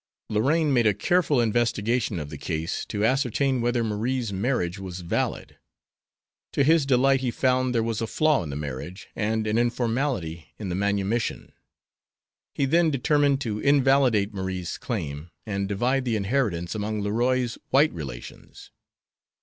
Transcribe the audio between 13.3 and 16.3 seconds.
to invalidate Marie's claim, and divide the